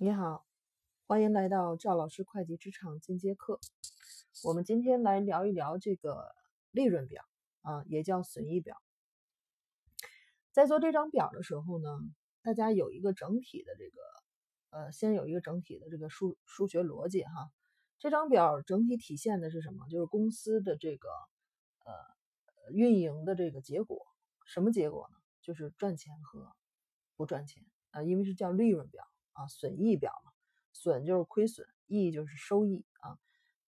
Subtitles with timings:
[0.00, 0.46] 你好，
[1.08, 3.58] 欢迎来到赵老师会计职场进阶课。
[4.44, 6.36] 我们今天来聊一聊这个
[6.70, 7.24] 利润表
[7.62, 8.80] 啊，也叫损益表。
[10.52, 11.98] 在做这张表的时候呢，
[12.42, 14.00] 大家有一个整体的这个
[14.70, 17.50] 呃，先有一个整体的这个数数学逻辑哈。
[17.98, 19.88] 这张表整体体现的是什么？
[19.88, 21.08] 就是公司的这个
[21.84, 24.06] 呃运营的这个结果。
[24.46, 25.18] 什么结果呢？
[25.42, 26.52] 就是赚钱和
[27.16, 29.02] 不赚钱啊，因为是叫利润表。
[29.38, 30.32] 啊，损益表嘛，
[30.72, 33.16] 损就是亏损，益就是收益啊，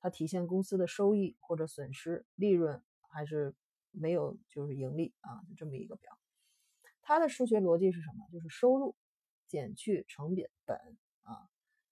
[0.01, 2.83] 它体现公司的收益或者损失、利润
[3.13, 3.55] 还是
[3.93, 6.19] 没有，就是盈利啊，就这么一个表。
[7.03, 8.27] 它的数学逻辑是什么？
[8.33, 8.97] 就是收入
[9.47, 10.77] 减去成本本
[11.23, 11.49] 啊，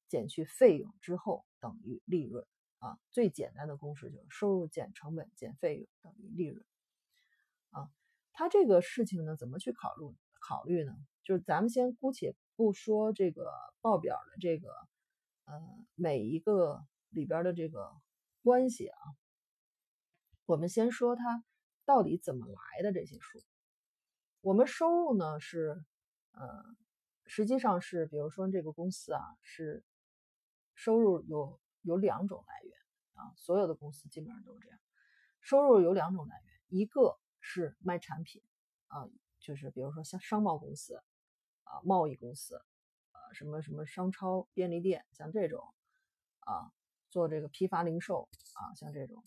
[0.08, 2.44] 减去费用之后等于利润
[2.78, 2.98] 啊。
[3.12, 6.66] 最简单的公式就是收入减成本减费用等于利润
[7.70, 7.88] 啊。
[8.32, 10.96] 它这个事情呢，怎么去考虑考虑呢？
[11.22, 12.34] 就是咱们先姑且。
[12.58, 14.68] 不说这个报表的这个，
[15.44, 15.62] 呃，
[15.94, 17.92] 每一个里边的这个
[18.42, 18.98] 关系啊，
[20.44, 21.44] 我们先说它
[21.84, 23.38] 到底怎么来的这些数。
[24.40, 25.80] 我们收入呢是，
[26.32, 26.64] 呃，
[27.26, 29.84] 实际上是，比如说这个公司啊是
[30.74, 32.76] 收入有有两种来源
[33.12, 34.80] 啊，所有的公司基本上都是这样，
[35.40, 38.42] 收入有两种来源，一个是卖产品
[38.88, 41.00] 啊，就是比如说像商贸公司。
[41.68, 42.56] 啊，贸易公司，
[43.12, 45.62] 啊，什么什么商超、便利店，像这种，
[46.40, 46.72] 啊，
[47.10, 49.22] 做这个批发零售，啊，像这种，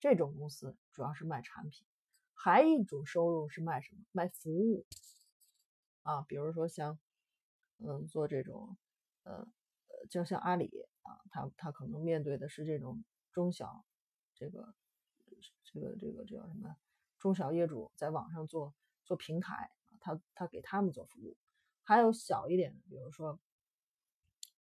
[0.00, 1.86] 这种公司主要是卖产品。
[2.34, 4.02] 还一种收入是卖什么？
[4.12, 4.84] 卖服务，
[6.02, 6.98] 啊，比如说像，
[7.78, 8.76] 嗯，做这种，
[9.22, 10.70] 呃，呃，就像阿里，
[11.02, 13.84] 啊，他他可能面对的是这种中小，
[14.34, 14.74] 这个，
[15.64, 16.76] 这个这个叫什么？
[17.18, 21.36] 中小业主在网上做做平台，他他给他们做服务。
[21.88, 23.38] 还有小一点的，比如说，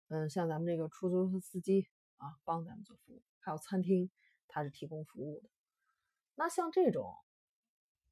[0.09, 4.11] 嗯，像咱们这个出租车司机啊，帮咱们做服务；还有餐厅，
[4.47, 5.49] 它是提供服务的。
[6.35, 7.15] 那像这种，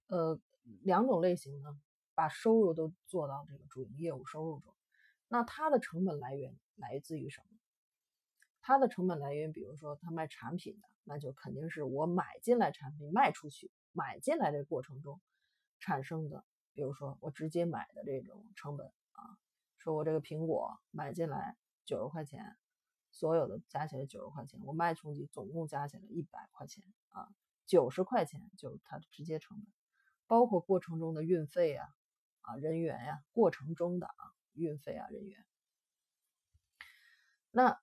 [0.06, 0.41] 呃，
[0.81, 1.78] 两种类型呢，
[2.14, 4.75] 把收入都做到这个主营业务收入中。
[5.28, 7.59] 那它的成本来源来自于什么？
[8.62, 15.20] 它的成本来源，比如说他卖产品的，那就肯定是我买进来产品卖出去，买进来这过程中
[15.81, 18.91] 产生的，比如说我直接买的这种成本。
[19.82, 22.56] 说我这个苹果买进来九十块钱，
[23.10, 27.28] 所有的加起来九十块钱，我卖出去总共加起来一百块钱啊，
[27.66, 29.66] 九十块钱就是它的直接成本，
[30.28, 31.88] 包括过程中的运费啊、
[32.42, 35.44] 啊人员呀，过程中的啊运费啊人员。
[37.50, 37.76] 那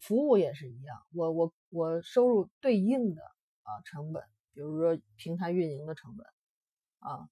[0.00, 3.22] 服务也是一样，我我我收入对应的
[3.62, 6.26] 啊成本，比如说平台运营的成本
[6.98, 7.30] 啊，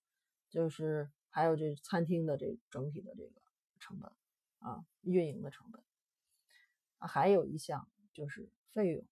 [0.49, 3.42] 就是还有这餐厅的这整体的这个。
[3.83, 4.11] 成本
[4.61, 5.83] 啊，运营的成本
[6.99, 9.05] 啊，还有一项就是费用。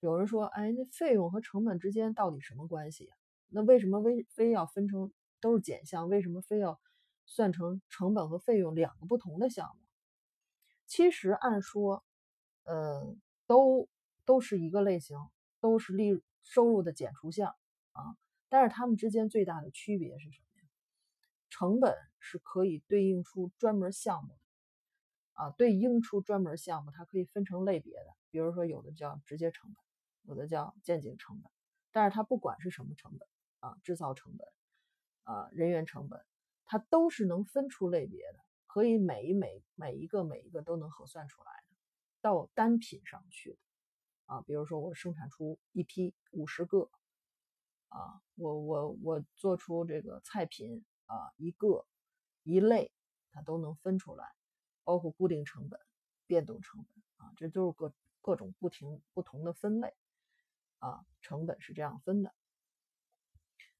[0.00, 3.16] 有人说，哎，那费用和成本之间到底什么关系呀？
[3.48, 6.08] 那为什么非非要分成都是减项？
[6.08, 6.78] 为什么非要
[7.24, 9.82] 算成成本和费用两个不同的项目？
[10.86, 12.04] 其实按说，
[12.64, 13.88] 呃，都
[14.24, 15.16] 都是一个类型，
[15.58, 17.56] 都是利收入的减除项
[17.92, 18.16] 啊，
[18.48, 20.68] 但是它们之间最大的区别是什么呀？
[21.48, 21.96] 成本
[22.26, 24.40] 是可以对应出专门项目的
[25.34, 28.16] 啊，对应出专门项目，它可以分成类别的。
[28.30, 29.76] 比如说，有的叫直接成本，
[30.24, 31.48] 有的叫间接成本。
[31.92, 33.28] 但是它不管是什么成本
[33.60, 34.48] 啊，制造成本
[35.22, 36.20] 啊，人员成本，
[36.64, 41.76] 它都是能分出类别的，可以每一每每一个每一个都能核算出来的，
[42.20, 43.58] 到单品上去的
[44.34, 44.42] 啊。
[44.42, 46.90] 比如说，我生产出一批五十个
[47.88, 50.84] 啊，我我我做出这个菜品。
[51.08, 51.86] 啊，一个
[52.46, 52.92] 一类，
[53.32, 54.24] 它都能分出来，
[54.84, 55.80] 包括固定成本、
[56.26, 59.92] 变动成本啊，这都是各各种不停不同的分类
[60.78, 62.32] 啊，成本是这样分的。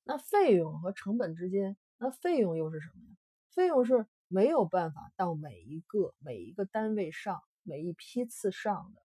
[0.02, 3.16] 那费用和成本之间，那费用又是什么呀？
[3.50, 9.02] 费用是没有办法到每一个每一个单位上每一批次上的，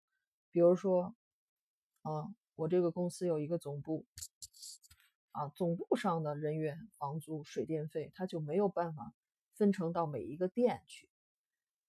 [0.52, 1.16] 比如说，
[2.02, 4.06] 啊，我这个公司有一个总部。
[5.32, 9.14] 啊，总部上的人员、房租、水电费，它就没有办法
[9.56, 11.10] 分成到每一个店去。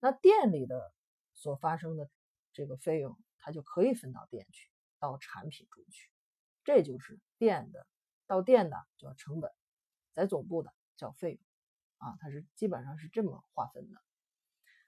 [0.00, 0.92] 那店里的
[1.34, 2.10] 所发生的
[2.52, 6.10] 这个费用，它就可以分到店去，到产品中去。
[6.64, 7.86] 这就是店的，
[8.26, 9.52] 到店的叫成本，
[10.12, 11.40] 在总部的叫费用。
[11.98, 14.00] 啊，它是基本上是这么划分的。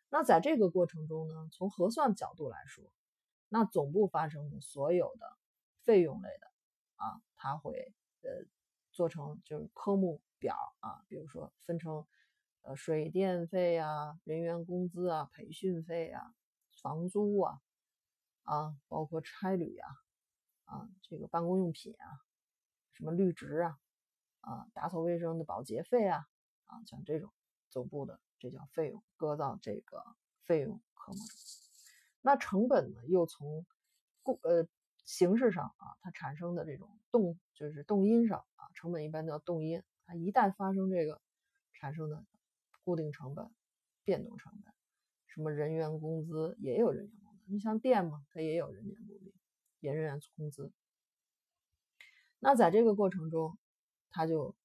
[0.08, 2.84] 那在这个过程中呢，从核算角度来说，
[3.48, 5.38] 那总部发生的所有的
[5.84, 6.50] 费用类的
[6.96, 7.94] 啊，它会。
[8.20, 8.30] 呃，
[8.90, 12.04] 做成就是科目表啊，比如说分成
[12.62, 16.34] 呃水电费啊、人员工资啊、培训费啊
[16.82, 17.60] 房租啊，
[18.42, 19.88] 啊，包括差旅啊，
[20.64, 22.06] 啊，这个办公用品啊，
[22.92, 23.78] 什么绿植啊，
[24.40, 26.26] 啊，打扫卫生的保洁费啊，
[26.66, 27.32] 啊，像这种
[27.70, 30.04] 总部的，这叫费用，搁到这个
[30.44, 31.26] 费用科目中。
[32.20, 33.64] 那成本呢，又从
[34.22, 34.66] 固呃
[35.04, 41.20] 形式上啊，它产生的这种动就是动因上啊，成本一般叫动因，它一旦发生这个
[41.72, 42.24] 产生的
[42.88, 43.50] 固定成本、
[44.02, 44.72] 变动成本，
[45.26, 49.34] 什么人员工资也有人员工资，你像店嘛，它也有人员工资，
[49.80, 50.72] 也人员工资。
[52.38, 53.58] 那在这个过程中，
[54.08, 54.56] 它就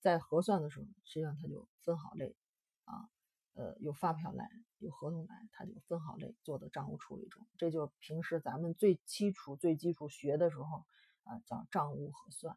[0.00, 2.36] 在核算的时候，实际上它就分好类
[2.84, 3.08] 啊。
[3.54, 7.48] 呃，有发票来，有合同来，它就分好类做的账务处理中。
[7.56, 10.84] 这就平时咱们最基础、最基础学的时候
[11.22, 12.54] 啊，叫账务核算。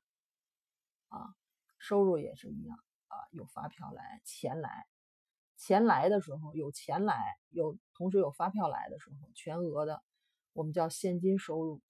[1.08, 1.34] 啊，
[1.78, 2.78] 收入也是一样
[3.08, 4.88] 啊，有发票来，钱来，
[5.58, 10.04] 钱来的时候有钱来，有同时有发票来的时候，全额的
[10.54, 11.82] 我们叫现金收入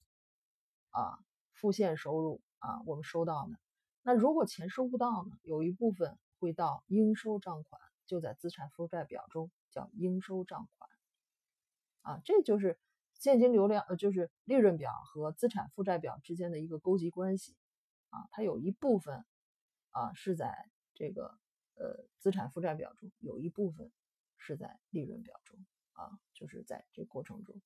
[0.90, 1.18] 啊，
[1.54, 3.58] 付现收入啊，我们收到的。
[4.02, 7.80] 那如果钱收不到呢，有一部分会到应收账款。
[8.08, 10.88] 就在资产负债表中叫应收账款，
[12.02, 12.78] 啊，这就是
[13.14, 17.56] 现金流量，呃，就是利润表和资产负债表之间的一个勾稽关系，
[18.10, 19.24] 啊，它有一部分
[19.90, 21.36] 啊是在这个
[21.76, 23.90] 呃资产负债表中，有一部分
[24.36, 27.60] 是在利润表中，啊，就是在这过程中，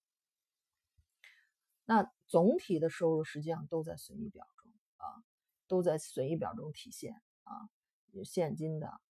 [1.84, 5.24] 那总体的收入实际上都在损益表中，啊，
[5.66, 7.70] 都在损益表中体现，啊，
[8.12, 9.00] 有现金的。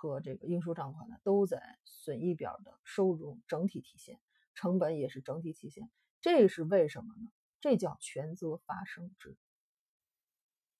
[0.00, 4.20] 和这个应收账款的，都在损益表的收入中整体体现，
[4.54, 5.90] 成本也是整体体现。
[6.20, 7.32] 这是为什么呢？
[7.60, 9.36] 这叫权责发生制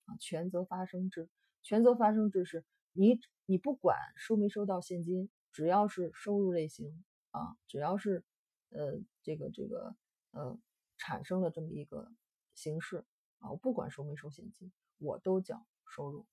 [0.04, 1.28] 啊，权责发生制，
[1.64, 8.24] 权责发生制是你你不管收没收到现金，只要是收入类型啊，只要是
[8.70, 9.94] 呃这个这个
[10.30, 10.58] 呃
[10.96, 12.10] 产生了这么一个
[12.54, 13.04] 形式
[13.38, 16.26] 啊，我不管收没收现金，我都叫收入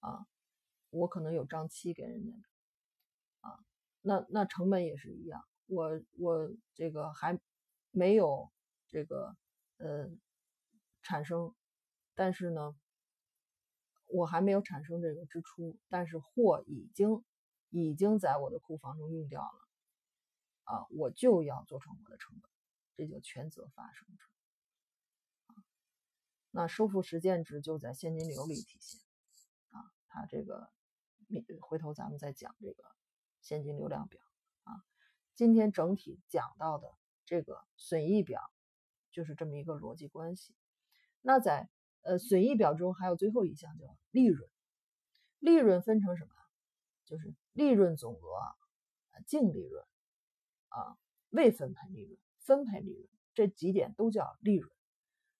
[0.00, 0.26] 啊。
[0.90, 2.42] 我可能有账期给人家的，
[3.40, 3.58] 啊，
[4.00, 7.38] 那那成本也是一样，我我这个还
[7.90, 8.50] 没有
[8.88, 9.36] 这个
[9.78, 10.08] 呃
[11.02, 11.54] 产生，
[12.14, 12.74] 但是呢，
[14.06, 17.24] 我还没有产生这个支出，但是货已经
[17.70, 19.58] 已经在我的库房中用掉了，
[20.64, 22.50] 啊，我就要做成我的成本，
[22.96, 24.24] 这叫全责发生制，
[25.46, 25.54] 啊，
[26.50, 29.00] 那收付实践值就在现金流里体现，
[29.70, 30.70] 啊，它这个。
[31.60, 32.84] 回头咱们再讲这个
[33.40, 34.22] 现金流量表
[34.62, 34.70] 啊。
[35.34, 36.94] 今天整体讲到的
[37.24, 38.40] 这个损益表
[39.10, 40.54] 就是这么一个逻辑关系。
[41.22, 41.68] 那在
[42.06, 44.48] 呃损益表中还有最后一项叫利润，
[45.40, 46.30] 利润分成什么？
[47.04, 48.20] 就是利润总额、
[49.26, 49.84] 净利润
[50.68, 50.96] 啊、
[51.30, 54.70] 未分配利润、分配利润这几点都叫利润。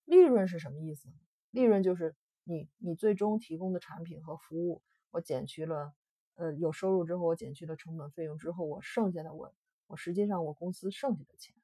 [0.04, 1.08] 利润是什么意思？
[1.50, 2.14] 利润就是
[2.44, 4.82] 你你最终提供的产品和服务。
[5.10, 5.94] 我减去了，
[6.34, 9.54] 呃，有收入之后，我减去了成本费用之后，我剩下的我，
[9.86, 11.54] 我实际上我公司剩下的钱，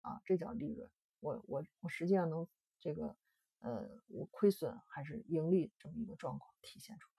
[0.00, 0.90] 啊，这叫利润。
[1.20, 2.48] 我我我实际上能
[2.80, 3.16] 这个，
[3.60, 7.14] 呃，我亏损还是盈利这么一个状况体现出来。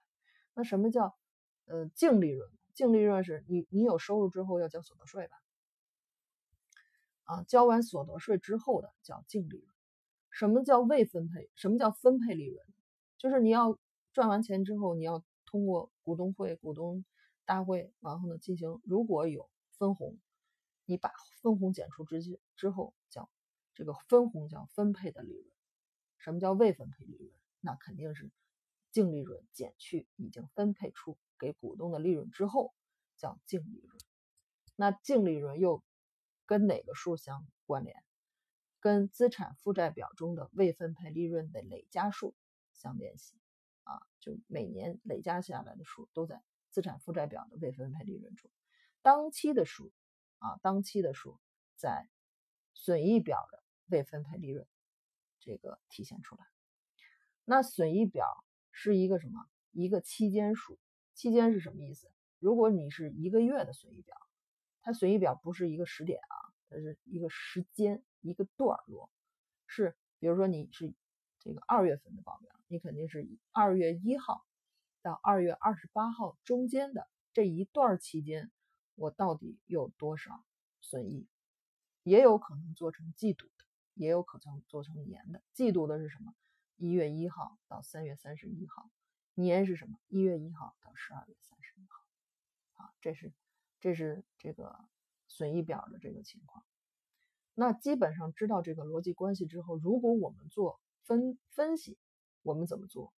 [0.53, 1.17] 那什么叫
[1.65, 2.49] 呃净利润？
[2.73, 5.37] 净利润是你你有收入之后要交所得税吧？
[7.23, 9.67] 啊，交完所得税之后的叫净利润。
[10.29, 11.49] 什么叫未分配？
[11.55, 12.65] 什么叫分配利润？
[13.17, 13.79] 就是你要
[14.13, 15.23] 赚完钱之后你要。
[15.43, 17.03] 通过股东会、股东
[17.43, 20.17] 大会，然后呢进行，如果有分红，
[20.85, 22.21] 你把分红减除之
[22.55, 23.29] 之后，叫
[23.73, 25.50] 这个分红叫分配的利润。
[26.21, 27.31] 什么叫未分配利润？
[27.59, 28.31] 那肯定是
[28.91, 32.73] 净利润减去已经分配出给股东的利润之后，
[33.17, 34.01] 叫净利润。
[34.75, 35.83] 那净利润又
[36.45, 37.95] 跟哪个数相关联？
[38.79, 42.33] 跟资产负债表中的未分配利润的累加数
[42.73, 43.37] 相联系。
[43.83, 48.49] 啊，就每年累加下来的数都在资产负债表的未分配利润中，
[49.01, 49.91] 当期的数
[50.37, 51.39] 啊，当期的数
[51.75, 52.07] 在
[52.73, 54.67] 损益表的未分配利润
[55.41, 56.45] 这个体现出来。
[57.43, 58.25] 那损益表
[58.71, 59.45] 是一个什么？
[59.71, 60.79] 一个期间数。
[61.13, 62.09] 期间是什么意思？
[62.39, 64.15] 如果你是一个月的损益表，
[64.81, 66.35] 它损益表不是一个时点啊，
[66.69, 69.11] 它是一个时间一个段落，
[69.67, 70.93] 是比如说你是。
[71.43, 74.45] 这个二月份的报表，你肯定是二月一号
[75.01, 78.51] 到二月二十八号中间的这一段期间，
[78.93, 80.45] 我到底有多少
[80.81, 81.27] 损益？
[82.03, 83.65] 也有可能做成季度的，
[84.01, 85.43] 也有可能做成年的。
[85.53, 86.33] 季度的是什么？
[86.77, 88.89] 一月一号到三月三十一号。
[89.35, 89.99] 年是什么？
[90.07, 92.83] 一月一号到十二月三十一号。
[92.83, 93.31] 啊，这是
[93.79, 94.75] 这是这个
[95.27, 96.65] 损益表的这个情况。
[97.53, 101.99] 那基本上知道这个逻辑关系之后，如果我们做分分析，
[102.41, 103.13] 我们怎么做？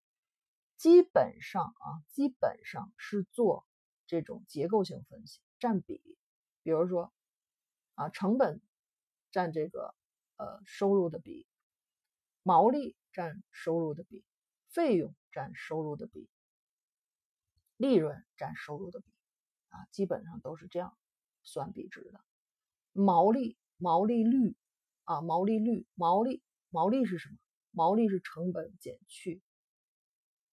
[0.75, 3.65] 基本上啊，基本上是做
[4.05, 6.01] 这种结构性分析，占比。
[6.61, 7.13] 比如说
[7.93, 8.61] 啊，成本
[9.31, 9.95] 占这个
[10.37, 11.47] 呃收入的比，
[12.43, 14.23] 毛利占收入的比，
[14.69, 16.29] 费用占收入的比，
[17.77, 19.11] 利润占收入的比
[19.69, 20.97] 啊，基本上都是这样
[21.43, 22.21] 算比值的。
[22.91, 23.57] 毛利。
[23.77, 24.55] 毛利率
[25.03, 27.35] 啊，毛利率，毛利，毛利是什么？
[27.71, 29.41] 毛利是成本减去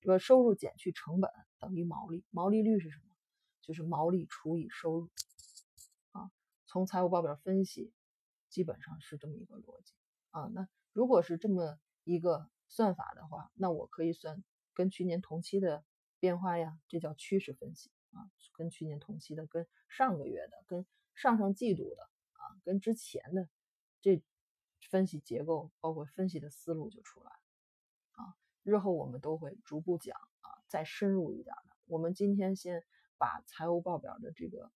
[0.00, 2.24] 这个收入减去成本等于毛利。
[2.30, 3.14] 毛利率是什么？
[3.60, 5.10] 就是毛利除以收入
[6.10, 6.32] 啊。
[6.66, 7.92] 从财务报表分析，
[8.50, 9.94] 基本上是这么一个逻辑
[10.30, 10.50] 啊。
[10.52, 15.84] 那如果是这么一个算法的话，那我可以算跟去年同期的
[16.18, 18.30] 变化呀，这叫趋势分析啊。
[18.52, 22.02] 跟去年同期的，跟上个月的，跟上上季度的
[22.32, 22.42] 啊。
[22.62, 23.48] 跟之前的
[24.02, 24.22] 这
[24.90, 28.36] 分析结构，包括分析的思路就出来了啊。
[28.62, 31.76] 日后我们都会逐步讲啊，再深入一点的。
[31.86, 32.84] 我们今天先
[33.16, 34.70] 把财务报表的这个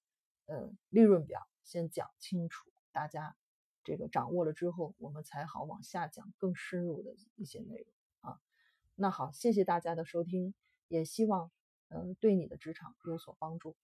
[0.47, 3.37] 呃利润表先讲清楚，大家
[3.85, 7.87] 这个掌握了之后，我们才好往下讲更深入的一些内容
[8.33, 8.41] 啊。
[8.95, 10.55] 那好，谢谢大家的收听，
[10.89, 11.51] 也希望
[11.89, 13.77] 嗯对你的职场有所帮助。